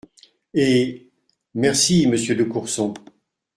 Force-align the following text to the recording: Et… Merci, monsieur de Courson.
Et… 0.55 1.11
Merci, 1.53 2.07
monsieur 2.07 2.35
de 2.35 2.43
Courson. 2.43 2.95